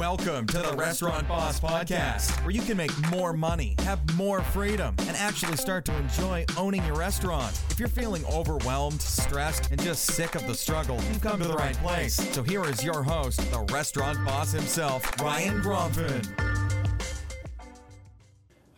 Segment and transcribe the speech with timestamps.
[0.00, 4.94] Welcome to the Restaurant Boss Podcast, where you can make more money, have more freedom,
[5.00, 7.60] and actually start to enjoy owning your restaurant.
[7.68, 11.54] If you're feeling overwhelmed, stressed, and just sick of the struggle, you've come to the
[11.54, 12.14] right place.
[12.14, 16.26] So here is your host, the restaurant boss himself, Ryan Gromfin.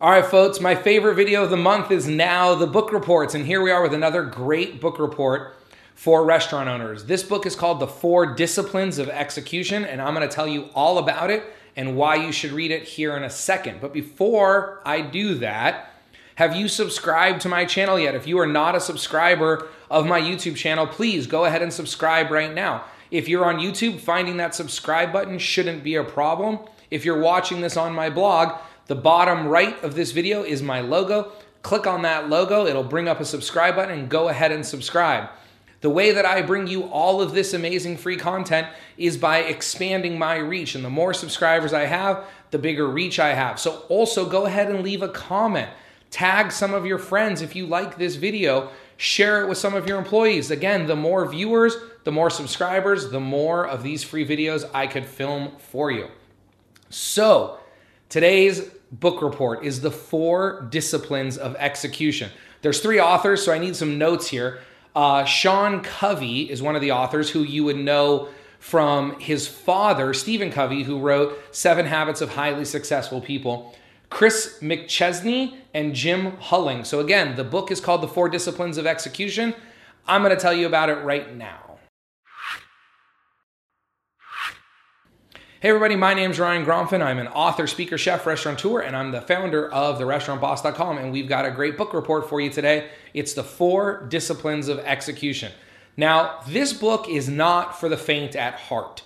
[0.00, 3.36] All right, folks, my favorite video of the month is now the book reports.
[3.36, 5.54] And here we are with another great book report
[6.03, 7.05] for restaurant owners.
[7.05, 10.98] This book is called The Four Disciplines of Execution, and I'm to tell you all
[10.98, 11.45] about it
[11.77, 13.80] and why you should read it here in a second.
[13.80, 15.93] But before I do that,
[16.34, 18.16] have you subscribed to my channel yet?
[18.16, 22.32] If you are not a subscriber of my YouTube channel, please go ahead and subscribe
[22.32, 22.82] right now.
[23.12, 26.59] If you're on YouTube, finding that subscribe button shouldn't be a problem.
[26.91, 30.80] If you're watching this on my blog, the bottom right of this video is my
[30.80, 31.30] logo.
[31.62, 35.29] Click on that logo, it'll bring up a subscribe button and go ahead and subscribe.
[35.82, 40.16] The way that I bring you all of this amazing free content is by expanding
[40.16, 40.77] my reach.
[40.77, 43.59] And the more subscribers I have, the bigger reach I have.
[43.59, 45.68] So also go ahead and leave a comment.
[46.10, 48.70] Tag some of your friends if you like this video.
[48.96, 50.52] Share it with some of your employees.
[50.52, 55.04] Again, the more viewers, the more subscribers, the more of these free videos I could
[55.04, 56.09] film for you.
[56.90, 57.59] So,
[58.09, 62.30] today's book report is the four disciplines of execution.
[62.60, 64.60] There's three authors, so I need some notes here.
[64.94, 68.28] Uh, Sean Covey is one of the authors who you would know
[68.59, 73.75] from his father, Stephen Covey, who wrote Seven Habits of Highly Successful People.
[74.10, 76.84] Chris McChesney and Jim Hulling.
[76.84, 79.54] So, again, the book is called The Four Disciplines of Execution.
[80.06, 81.72] I'm going to tell you about it right now.
[85.62, 87.00] Hey, everybody, my name is Ryan Gromfin.
[87.00, 90.99] I'm an author, speaker, chef, restaurateur, and I'm the founder of therestaurantboss.com.
[90.99, 92.88] And we've got a great book report for you today.
[93.15, 95.53] It's The Four Disciplines of Execution.
[95.97, 99.04] Now, this book is not for the faint at heart.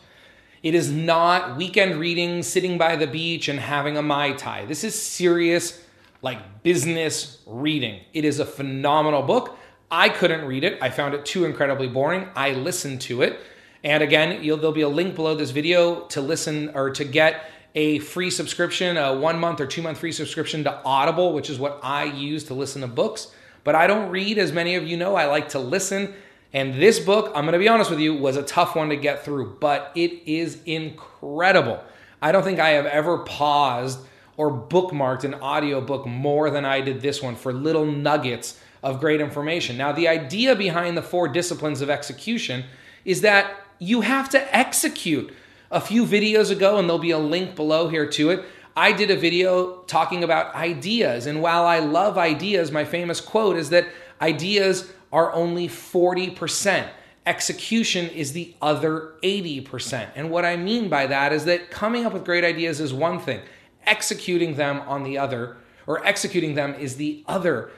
[0.62, 4.64] It is not weekend reading, sitting by the beach, and having a Mai Tai.
[4.64, 5.84] This is serious,
[6.22, 8.00] like business reading.
[8.14, 9.58] It is a phenomenal book.
[9.90, 12.30] I couldn't read it, I found it too incredibly boring.
[12.34, 13.40] I listened to it.
[13.86, 18.00] And again, there'll be a link below this video to listen or to get a
[18.00, 21.78] free subscription, a one month or two month free subscription to Audible, which is what
[21.84, 23.28] I use to listen to books.
[23.62, 25.14] But I don't read, as many of you know.
[25.14, 26.14] I like to listen.
[26.52, 29.24] And this book, I'm to be honest with you, was a tough one to get
[29.24, 31.80] through, but it is incredible.
[32.20, 34.00] I don't think I have ever paused
[34.36, 39.20] or bookmarked an audiobook more than I did this one for little nuggets of great
[39.20, 39.76] information.
[39.76, 42.64] Now, the idea behind the four disciplines of execution
[43.04, 45.32] is that you have to execute.
[45.70, 48.44] A few videos ago, and there'll be a link below here to it,
[48.76, 51.26] I did a video talking about ideas.
[51.26, 53.88] And while I love ideas, my famous quote is that
[54.20, 56.88] ideas are only 40%.
[57.24, 60.10] Execution is the other 80%.
[60.14, 63.18] And what I mean by that is that coming up with great ideas is one
[63.18, 63.40] thing,
[63.86, 67.70] executing them on the other, or executing them is the other.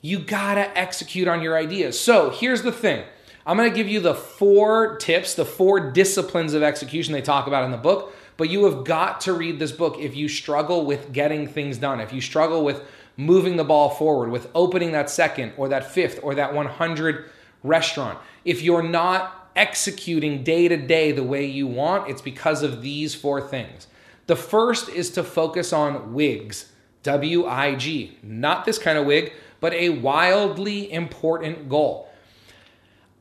[0.00, 1.98] You gotta execute on your ideas.
[1.98, 3.04] So here's the thing
[3.46, 7.46] I'm going to give you the four tips, the four disciplines of execution they talk
[7.46, 8.14] about in the book.
[8.36, 12.00] But you have got to read this book if you struggle with getting things done,
[12.00, 12.82] if you struggle with
[13.16, 17.30] moving the ball forward, with opening that second or that fifth or that 100
[17.62, 18.18] restaurant.
[18.44, 23.14] If you're not executing day to day the way you want, it's because of these
[23.14, 23.86] four things.
[24.26, 29.32] The first is to focus on wigs, W I G, not this kind of wig,
[29.60, 32.08] but a wildly important goal.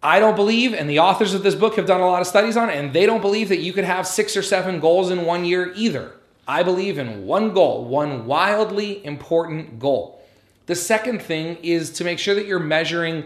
[0.04, 2.58] I don't believe, and the authors of this book have done a lot of studies
[2.58, 5.26] on it, and they don't believe that you could have six or seven goals in
[5.26, 6.14] one year either.
[6.48, 10.20] I believe in one goal, one wildly important goal.
[10.66, 13.26] The second thing is to make sure that you're measuring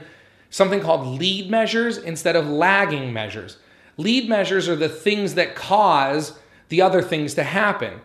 [0.50, 3.58] something called lead measures instead of lagging measures.
[3.97, 6.38] Lead measures are the things that cause
[6.68, 8.02] the other things to happen,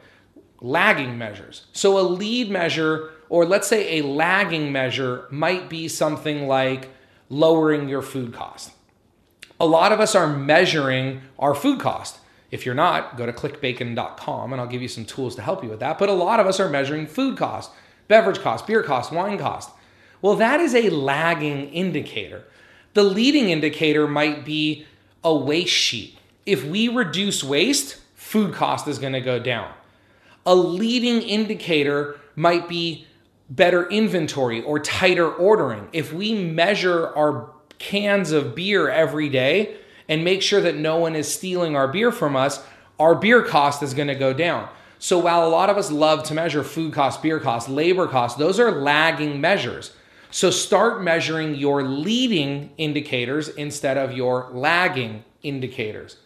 [0.61, 1.67] lagging measures.
[1.73, 6.89] So a lead measure, or let's say a lagging measure, might be something like,
[7.31, 8.73] lowering your food cost.
[9.59, 12.19] A lot of us are measuring our food cost.
[12.51, 15.71] If you're not, go to clickbacon.com and I'll give you some tools to help you
[15.71, 15.99] with that.
[15.99, 17.71] But a lot of us are measuring food cost,
[18.09, 19.71] beverage cost, beer cost, wine cost.
[20.21, 22.45] Well, that is a lagging indicator.
[22.95, 24.87] The leading indicator might be
[25.23, 26.19] a waste sheet.
[26.45, 29.73] If we reduce waste, food cost is going to go down.
[30.45, 33.07] A leading indicator might be
[33.51, 35.89] better inventory or tighter ordering.
[35.93, 39.77] If we measure our cans of beer every day
[40.09, 42.65] and make sure that no one is stealing our beer from us,
[42.99, 44.69] our beer cost is going to go down.
[44.99, 48.39] So while a lot of us love to measure food cost, beer cost, labor cost,
[48.39, 49.93] those are lagging measures.
[50.31, 56.19] So start measuring your leading indicators instead of your lagging indicators.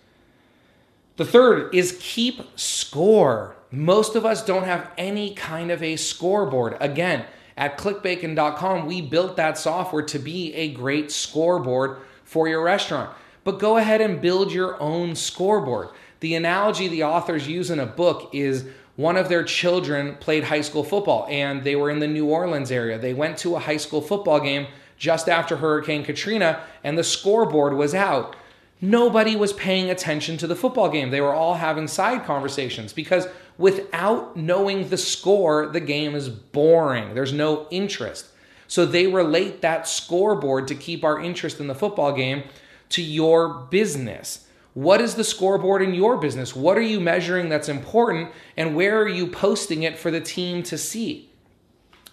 [1.17, 3.54] The third is keep score.
[3.75, 6.76] Most of us don't have any kind of a scoreboard.
[6.81, 7.25] Again,
[7.56, 13.11] at clickbacon.com, we built that software to be a great scoreboard for your restaurant.
[13.43, 15.88] But go ahead and build your own scoreboard.
[16.21, 18.65] The analogy the authors use in a book is
[18.97, 22.70] one of their children played high school football and they were in the New Orleans
[22.70, 22.99] area.
[22.99, 27.75] They went to a high school football game just after Hurricane Katrina and the scoreboard
[27.75, 28.37] was out.
[28.81, 31.11] Nobody was paying attention to the football game.
[31.11, 33.27] They were all having side conversations because
[33.59, 37.15] without knowing the score, the game is boring.
[37.15, 38.27] There's no interest.
[38.67, 42.45] So they relate that scoreboard to keep our interest in the football game
[42.91, 44.47] to your business.
[44.73, 46.56] What is the scoreboard in your business?
[46.56, 48.31] What are you measuring that's important?
[48.56, 51.31] And where are you posting it for the team to see?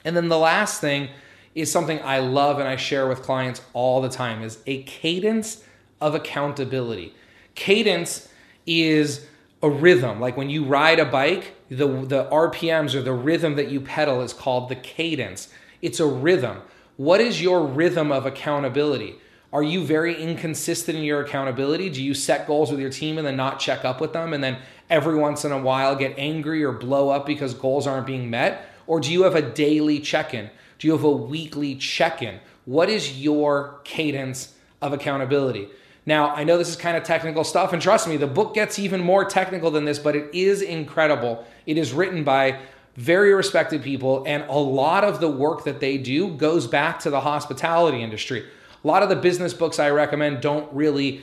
[0.06, 1.10] And then the last thing
[1.56, 5.64] is something I love and I share with clients all the time is a cadence
[6.00, 7.16] of accountability.
[7.56, 8.30] Cadence
[8.66, 9.26] is
[9.64, 10.20] a rhythm.
[10.20, 14.22] Like when you ride a bike, the, the RPMs or the rhythm that you pedal
[14.22, 15.50] is called the cadence.
[15.82, 16.62] It's a rhythm.
[16.98, 19.16] What is your rhythm of accountability?
[19.54, 21.90] Are you very inconsistent in your accountability?
[21.90, 24.44] Do you set goals with your team and then not check up with them and
[24.44, 24.58] then
[24.90, 28.66] every once in a while get angry or blow up because goals aren't being met?
[28.88, 30.50] Or do you have a daily check in?
[30.80, 32.40] Do you have a weekly check in?
[32.66, 35.68] What is your cadence of accountability?
[36.06, 38.80] Now, I know this is kind of technical stuff, and trust me, the book gets
[38.80, 41.46] even more technical than this, but it is incredible.
[41.66, 42.60] It is written by
[42.96, 47.10] very respected people, and a lot of the work that they do goes back to
[47.10, 48.46] the hospitality industry.
[48.84, 51.22] A lot of the business books I recommend don't really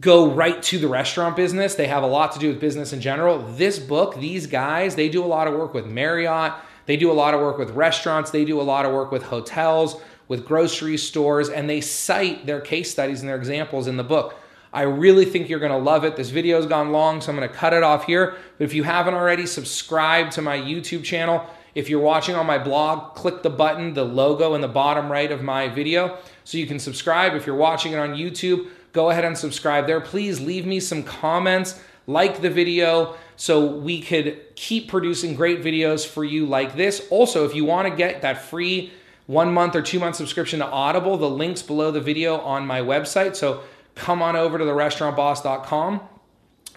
[0.00, 1.74] go right to the restaurant business.
[1.74, 3.38] They have a lot to do with business in general.
[3.38, 6.54] This book, these guys, they do a lot of work with Marriott,
[6.86, 9.24] they do a lot of work with restaurants, they do a lot of work with
[9.24, 10.00] hotels,
[10.32, 14.34] with grocery stores, and they cite their case studies and their examples in the book.
[14.72, 16.16] I really think you're going to love it.
[16.16, 18.36] This video has gone long, so I'm going to cut it off here.
[18.56, 21.44] But if you haven't already, subscribe to my YouTube channel.
[21.74, 25.30] If you're watching on my blog, click the button, the logo in the bottom right
[25.30, 27.34] of my video, so you can subscribe.
[27.34, 30.00] If you're watching it on YouTube, go ahead and subscribe there.
[30.00, 36.06] Please leave me some comments, like the video, so we could keep producing great videos
[36.06, 37.06] for you like this.
[37.10, 38.92] Also, if you want to get that free
[39.32, 42.80] one month or two month subscription to Audible, the link's below the video on my
[42.80, 43.34] website.
[43.34, 43.62] So
[43.94, 46.00] come on over to the restaurantboss.com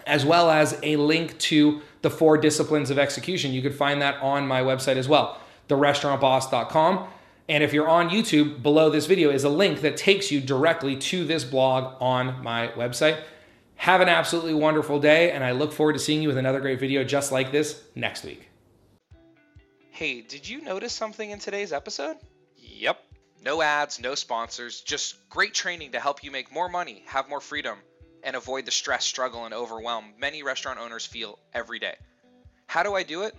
[0.06, 3.52] as well as a link to the four disciplines of execution.
[3.52, 5.38] You could find that on my website as well,
[5.68, 7.08] therestaurantboss.com.
[7.48, 10.96] And if you're on YouTube, below this video is a link that takes you directly
[10.96, 13.20] to this blog on my website.
[13.76, 16.80] Have an absolutely wonderful day, and I look forward to seeing you with another great
[16.80, 18.48] video just like this next week.
[19.90, 22.16] Hey, did you notice something in today's episode?
[22.78, 23.02] Yep.
[23.42, 27.40] No ads, no sponsors, just great training to help you make more money, have more
[27.40, 27.78] freedom,
[28.22, 31.94] and avoid the stress, struggle, and overwhelm many restaurant owners feel every day.
[32.66, 33.34] How do I do it?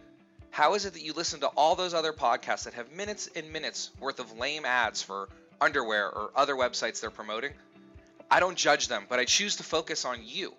[0.49, 3.53] How is it that you listen to all those other podcasts that have minutes and
[3.53, 5.29] minutes worth of lame ads for
[5.61, 7.53] underwear or other websites they're promoting?
[8.31, 10.53] I don't judge them, but I choose to focus on you.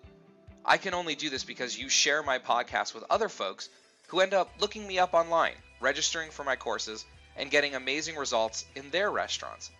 [0.63, 3.67] I can only do this because you share my podcast with other folks
[4.07, 7.05] who end up looking me up online, registering for my courses,
[7.39, 9.71] and getting amazing results in their restaurants.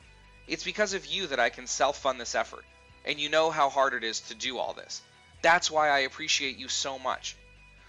[0.47, 2.65] It's because of you that I can self fund this effort
[3.05, 5.01] and you know how hard it is to do all this.
[5.41, 7.35] That's why I appreciate you so much.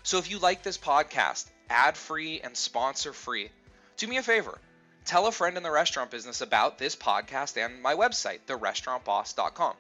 [0.03, 3.51] So if you like this podcast, ad free and sponsor free,
[3.97, 4.59] do me a favor.
[5.05, 9.75] Tell a friend in the restaurant business about this podcast and my website, therestaurantboss.com.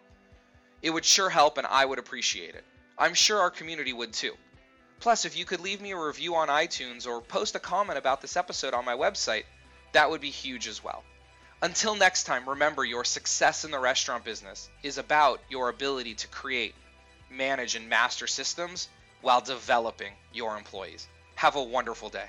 [0.82, 2.64] It would sure help and I would appreciate it.
[2.98, 4.34] I'm sure our community would too.
[4.98, 8.20] Plus, if you could leave me a review on iTunes or post a comment about
[8.20, 9.44] this episode on my website,
[9.92, 11.02] that would be huge as well.
[11.62, 16.28] Until next time, remember your success in the restaurant business is about your ability to
[16.28, 16.74] create,
[17.30, 18.88] manage, and master systems
[19.20, 21.06] while developing your employees.
[21.34, 22.28] Have a wonderful day.